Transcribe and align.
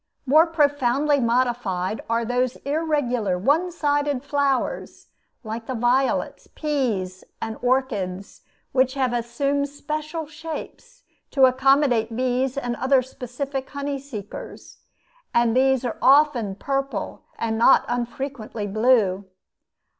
More 0.25 0.47
profoundly 0.47 1.19
modified 1.19 2.01
are 2.09 2.25
those 2.25 2.55
irregular 2.65 3.37
one 3.37 3.71
sided 3.71 4.23
flowers, 4.23 5.09
like 5.43 5.67
the 5.67 5.75
violets, 5.75 6.47
peas, 6.55 7.23
and 7.39 7.55
orchids, 7.61 8.41
which 8.71 8.95
have 8.95 9.13
assumed 9.13 9.69
special 9.69 10.25
shapes 10.25 11.03
to 11.29 11.45
accommodate 11.45 12.15
bees 12.15 12.57
and 12.57 12.75
other 12.77 13.03
specific 13.03 13.69
honey 13.69 13.99
seekers; 13.99 14.79
and 15.35 15.55
these 15.55 15.85
are 15.85 15.99
often 16.01 16.55
purple 16.55 17.21
and 17.37 17.59
not 17.59 17.85
unfrequently 17.87 18.65
blue. 18.65 19.25